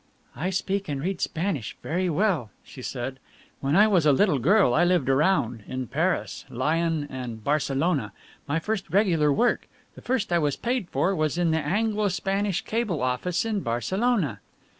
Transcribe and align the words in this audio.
"I 0.35 0.49
speak 0.49 0.89
and 0.89 0.99
read 0.99 1.21
Spanish 1.21 1.77
very 1.83 2.09
well," 2.09 2.49
she 2.63 2.81
said. 2.81 3.19
"When 3.59 3.75
I 3.75 3.87
was 3.87 4.03
a 4.07 4.11
little 4.11 4.39
girl 4.39 4.73
I 4.73 4.83
lived 4.83 5.09
around 5.09 5.63
in 5.67 5.85
Paris, 5.85 6.43
Lyons, 6.49 7.05
and 7.11 7.43
Barcelona 7.43 8.11
my 8.47 8.57
first 8.57 8.89
regular 8.89 9.31
work 9.31 9.67
the 9.93 10.01
first 10.01 10.33
I 10.33 10.39
was 10.39 10.55
paid 10.55 10.89
for 10.89 11.15
was 11.15 11.37
in 11.37 11.51
the 11.51 11.59
Anglo 11.59 12.07
Spanish 12.07 12.61
Cable 12.63 13.03
office 13.03 13.45
in 13.45 13.59
Barcelona." 13.59 14.39